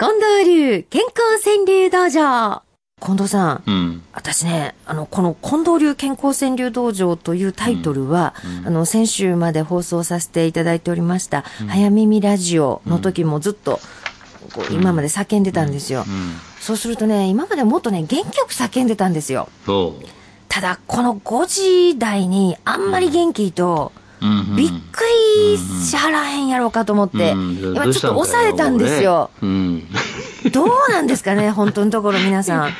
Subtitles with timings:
[0.00, 2.62] 近藤流健康川柳道場。
[3.02, 4.02] 近藤さん、うん。
[4.14, 8.34] 私ね、あの、この近藤流健康川柳道場というタイトルは、
[8.64, 13.78] あの、先週まで放送させていただいておりました、早耳ラジオの時もずっと、
[14.54, 16.06] こう今まで叫んでたんですよ。
[16.08, 16.32] うん。
[16.62, 19.50] そうするとね、今までもっとね、元気よく叫んでたんですよ。
[19.66, 20.06] そう。
[20.48, 23.92] ただ、この5時台にあんまり元気と、
[24.22, 24.56] うん。
[24.56, 25.04] びっく
[25.46, 29.30] りしはらへんやろうかと思って、うん今ちょっと抑えたんですよ。。
[29.40, 29.86] どうん
[30.52, 32.74] どうなんですかね、本当のところ皆さん。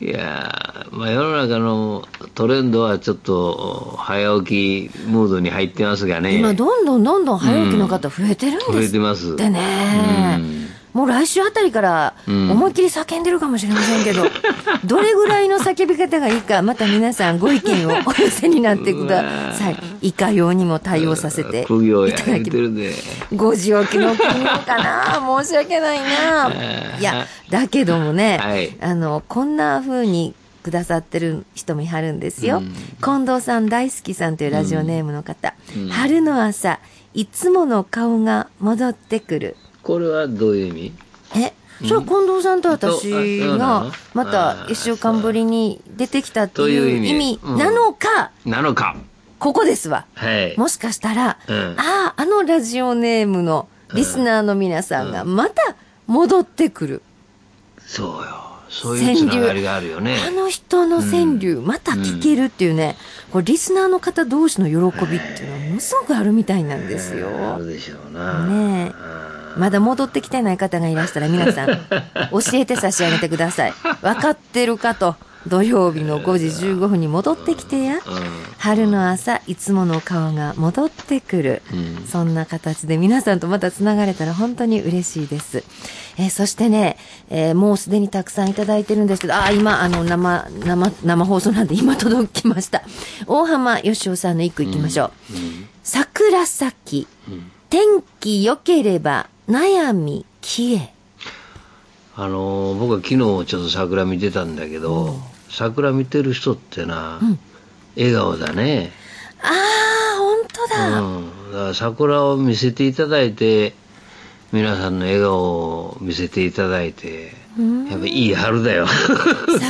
[0.00, 0.08] うん。
[0.08, 2.02] いやーまあ世の中の
[2.34, 6.38] トレンドはちょっと早起きムードに入ってますがね。
[6.38, 9.32] 今、どんどんどんどん早起きの方増えてるん増えですてます。
[9.32, 10.38] ってね。
[10.40, 10.61] うん
[10.92, 14.24] もう来週あたりからうん思いっきり叫んでるかもしれませんけど、
[14.84, 20.08] どれぐらいの叫び方がいいか、また皆さんご意見をお寄せになってください。
[20.08, 22.92] いかようにも対応させていただき言ってるで。
[23.32, 25.42] 5時起きの国かな？
[25.42, 26.52] 申し訳ないな。
[26.98, 32.58] いや、だけどもね、はいあの、こんな風にくださってる人もいはるんですよ。
[32.58, 35.54] うん近藤さん大好きさんというラジオネームの方。
[35.76, 36.78] うん春の朝、
[37.14, 39.56] いつもの顔が戻ってくる。
[39.82, 40.92] これはどういう意味？
[41.36, 41.52] え、
[41.86, 43.92] それ近藤さんと私がの？
[44.14, 48.96] また一週間ぶりに出てきたってという意味なのか、なのか。
[49.38, 50.06] ここですわ。
[50.14, 50.56] はい。
[50.56, 55.74] もしかしたら、うんああ、あのラジオネームのリスナーの皆さんがまた
[56.06, 57.02] 戻ってくる。
[57.84, 58.38] そうよ。
[58.68, 60.16] そういうつながりがあるよね。
[60.26, 62.96] あの人の川柳、また聞けるっていうね、
[63.30, 67.54] これリスナーの方同士の喜びっていうのはものすごくあるみたいなんですよ。
[67.54, 68.46] あるでしょうな。
[68.46, 69.21] ねえあ
[69.56, 71.68] まだ戻ってきてない方がいらしたら皆さん、
[72.30, 73.74] 教えて差し上げてください。
[74.02, 77.96] 分かってるかと、土曜日の5時15分に戻ってきてや。
[77.96, 78.00] ー
[78.58, 81.62] 春の朝、いつもの顔が戻ってくる。
[81.72, 85.64] うんそんな形で皆さんとまた繋がれたら本当に嬉しいです。
[86.18, 86.96] えーそしてね、
[87.30, 92.82] えーもうすでにたくさんいただいてるんですけど、あー、今、あの、生、生、生放送なんで今届きました。
[93.26, 95.34] 大浜よしおさんの一句いきましょう。
[95.34, 97.08] うん桜咲き、
[97.68, 97.80] 天
[98.20, 100.92] 気良ければ悩み消え。
[102.14, 105.16] あのー僕は昨日ちょっと桜見てたんだけど、
[105.50, 107.20] 桜見てる人ってな、
[107.96, 108.92] 笑顔だね。
[109.42, 111.00] ああ、本当うだ。
[111.00, 111.30] ん。
[111.52, 113.74] だから桜を見せていただいて、
[114.52, 117.32] 皆さんの笑顔を見せていただいて、
[117.90, 118.86] やっぱいい春だよ。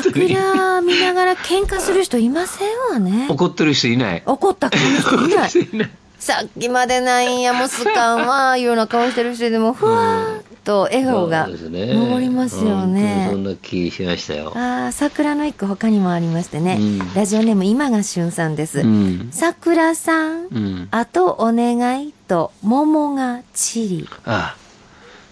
[0.03, 3.27] 桜見ながら喧嘩する人いませんわね。
[3.31, 4.23] 怒ってる人いない。
[4.27, 5.91] 怒った人いない。
[6.23, 13.25] さっきまでなんや、もうすかんわ、いうような顔してる人でも、ふわーっと笑顔がそうですね昇りますよね。
[13.25, 14.53] うんそんな気しましたよ。
[14.57, 16.77] ああ、桜の一句他にもありましてね。
[16.79, 18.83] うんラジオネーム今が旬さんです。
[18.83, 19.31] うん。
[19.33, 20.89] 桜さん、うん。
[20.93, 24.09] あとお願いと桃が散り。
[24.25, 24.55] あ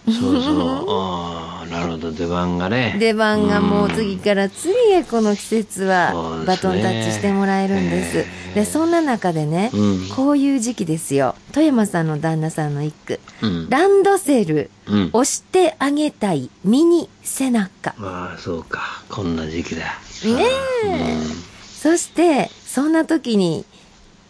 [0.06, 1.49] そうそう。
[1.72, 2.96] ああ、なるほど、出番がね。
[2.98, 8.26] 出番がもう次から次へこの季節はバトンタッチしてもらえるんです。
[8.54, 11.34] で、そんな中でね、うんこういう時期ですよ。
[11.52, 13.20] 富山さんの旦那さんの一句。
[13.42, 13.70] うん。
[13.70, 15.10] ランドセル、うん。
[15.12, 17.94] 押してあげたいミニ背中。
[17.98, 19.02] まあ、そうか。
[19.08, 19.82] こんな時期だ。
[20.24, 20.44] ね
[20.86, 21.50] え。
[21.80, 23.64] そして、そんな時に、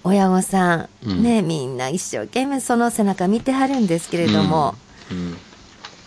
[0.02, 4.74] 親御さんね、みんな一生懸命その背中見てはるんですけれども、
[5.10, 5.36] うん。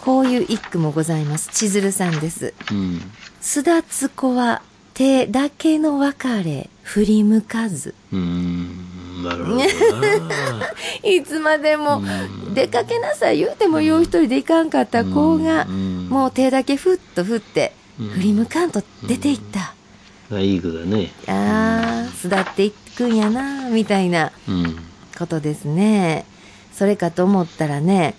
[0.04, 1.50] こういう一句もございます。
[1.54, 2.54] 千鶴さんです。
[2.70, 3.00] うん。
[3.40, 4.62] すだつこは
[4.94, 7.96] 手だけの別れ振り向かず。
[8.12, 9.24] うん。
[9.24, 9.64] なるほどな。
[11.10, 12.04] いつまでも
[12.54, 19.74] 出かけなさい言うてもよう一人で行かんかった子が、うんもう手だけふっと振って、振り向かんと出ていった。
[20.36, 21.14] あいい句だね。
[21.28, 24.76] ああ、巣立っていくんやな、みたいなうん。
[25.18, 26.26] ことですね。
[26.74, 28.16] それかと思ったらね、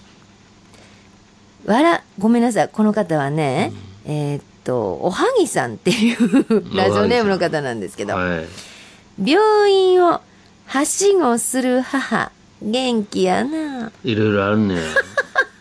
[1.64, 3.72] わら、ごめんなさい、この方はね、
[4.04, 9.30] えーっと、おはぎさんっていうラジオネームの方なんですけど、はい。
[9.30, 10.20] 病院を
[10.66, 13.92] はしごする母、元気やな。
[14.02, 14.76] いろいろあるね。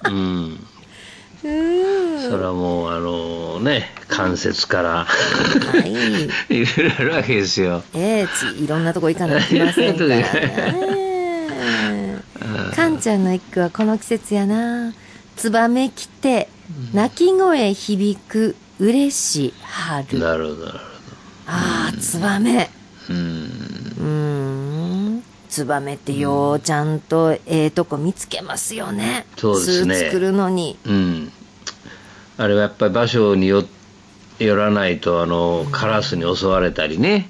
[0.06, 0.68] うん。
[1.44, 2.30] うーん。
[2.30, 5.08] それはもう、あのね、関節から、は
[5.86, 6.62] い。
[6.62, 7.84] いろいろあるわけですよ。
[7.94, 10.24] ええち、いろんなとこ行かなきゃいけませんからね。
[12.76, 14.94] かんちゃんの一句はこの季節やな。
[15.36, 16.50] ツバメ来て、
[16.94, 20.20] 鳴き声響く、嬉しい春。
[20.20, 20.80] なるほど、なる
[21.48, 22.70] ああ、ツバメ。
[23.08, 23.20] ほど。
[23.20, 23.24] うん。
[23.24, 25.24] うーん。
[25.50, 29.28] ツバメってようちゃんとええとこ見つけますよね。
[29.38, 30.78] そうですね巣作るのに。
[30.84, 31.32] うん。
[32.38, 33.64] あれはやっぱり場所によ
[34.40, 37.30] よらないと、あの、カラスに襲われたりね、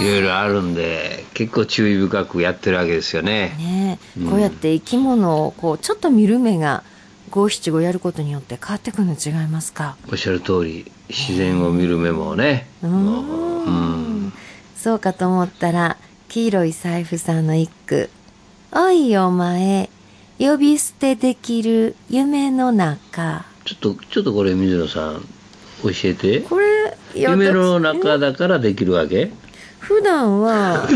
[0.00, 3.54] いろいろあるんで、結構注意深くやってるわけですよね。
[3.58, 6.82] ねえこうやって生き物をこうちょっと見る目が
[7.32, 9.96] 五七五やることによって変わってくるの違いますか？
[10.10, 12.68] おっしゃる通り自然を見る目もね。
[12.82, 14.32] うんん。
[14.76, 15.96] そうかと思ったら
[16.28, 18.10] 黄色い財布さんの一句
[18.72, 19.88] 「おいお前
[20.38, 23.44] 呼び捨てできる夢の中。
[23.64, 25.20] ちょっとちょっとこれ水野さん
[25.82, 29.30] 教えて」これ夢の私中だからできるわけ？
[29.78, 30.86] 普段は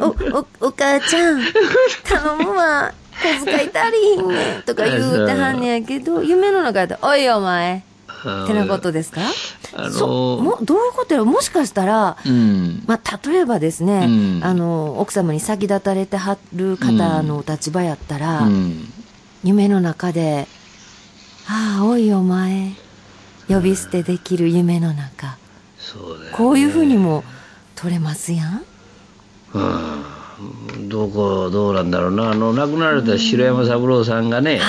[0.00, 0.06] お、
[0.66, 1.40] お、お母ちゃん、
[2.04, 2.92] 頼むわ。
[3.22, 4.62] 小遣い足りひんねん。
[4.62, 7.84] とか言うてはんねやけど、夢の中で、おいお前。
[8.08, 9.20] ってなことですか？
[9.74, 10.06] あのーそ
[10.42, 11.26] もどういうことやろ？
[11.26, 12.82] もしかしたら、うん。
[12.86, 14.44] まあ、例えばですね、うん。
[14.44, 18.92] あの、奥様に先立たれてはる方のお立場やったら、うん。
[19.44, 20.48] 夢の中で、
[21.48, 22.72] ああ、おいお前、
[23.48, 25.36] 呼び捨てできる夢の中。
[25.78, 26.30] そうだよね。
[26.32, 27.22] こういうふうにも
[27.76, 28.64] 取れますやん。
[29.54, 29.85] うん
[30.88, 32.30] どこどうなんだろうな。
[32.30, 34.60] あの亡くなられた白山三郎さんがね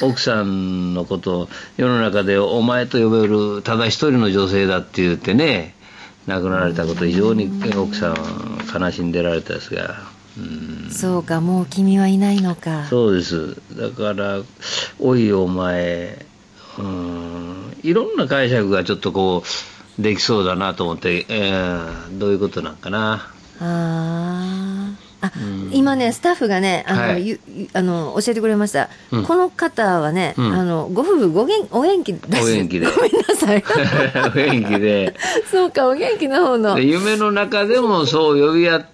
[0.00, 5.74] 奥さんのことを世の中でお前と呼べるただ一人の女性だって言ってね
[6.26, 8.14] 亡くなられたこと非常に奥さん
[8.72, 9.96] 悲しんでられたですが、
[10.38, 12.86] うん、そうか、もう君はいないのか。
[12.86, 13.56] そうです。
[13.76, 14.40] だから
[15.00, 16.24] 「おいお前」
[16.78, 19.42] うんいろんな解釈がちょっとこ
[19.98, 23.32] うできそうだなと思って、えーどういうことなんかな。
[23.60, 24.29] あー
[25.22, 25.32] あ、
[25.72, 27.40] 今ね、スタッフがね、あの、はい
[27.72, 28.88] あの教えてくれました。
[29.12, 33.62] うんこの方はね、うんあの、ご夫婦ご元お元気だしお元気で ごめんなさい。
[34.26, 35.14] お元気で
[35.50, 36.84] そうか、お元気の方ので。
[36.84, 38.86] 夢の中でもそう呼び合っ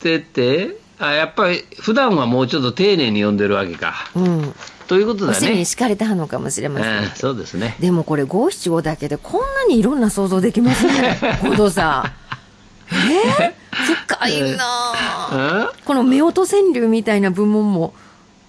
[0.00, 4.54] ててあやっぱり普段はもうちょっと丁寧に呼んでるわけかうん。
[4.88, 6.98] ということおだね尻に敷かれたのかもしれません。
[6.98, 11.18] うんそうですねでもこれ五七五だけでこんなにいろんな想像できますね。
[11.42, 12.28] 近藤さん。
[12.90, 13.52] えー、
[14.08, 17.94] 深いなこの夫婦川柳みたいな部門も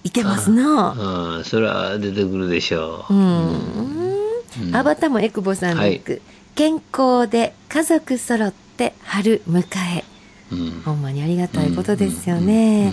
[0.02, 1.34] いけますなあ。
[1.34, 3.16] ん、うん、それは出てくるでしょう、う
[4.70, 4.74] ん。
[4.74, 6.22] アバタもエクボさんの句、
[6.54, 9.62] 健康で家族揃って春迎
[9.98, 10.04] え。
[10.50, 10.82] うん。
[10.82, 12.92] ほんまにありがたいことですよね。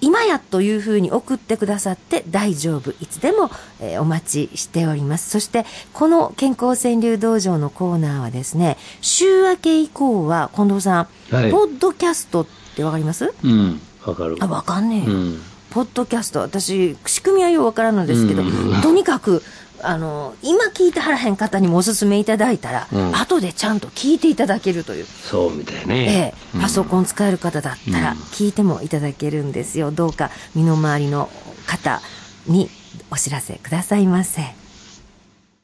[0.00, 2.92] 今やというふうに送ってくださって大丈夫。
[3.00, 3.50] いつでも、
[3.80, 5.30] えーお待ちしております。
[5.30, 11.50] そして、この健康川柳道場のコーナーはですね、週明け以降は、近藤さん、はい。
[11.50, 13.34] ポッドキャストってわかります？
[13.42, 13.80] うん。
[14.06, 14.36] わかる。
[14.40, 15.16] あ、わかんねえよ。
[15.16, 15.42] うん。
[15.70, 18.80] ポッドキャスト、私、仕組みはようわからんのですけど、うん。
[18.80, 19.42] とにかく、
[19.82, 25.06] あの、今聞いてはらへん方にもおすすめいただいたら、うん後でちゃんと聞いていただけるという。
[25.06, 29.90] そうみたいえねえ、パソコン使える方だったらうん聞いてもいただけるんですよ。
[29.90, 31.28] どうか身の回りの
[31.66, 32.00] 方
[32.46, 32.68] に
[33.10, 34.57] お知らせくださいませ。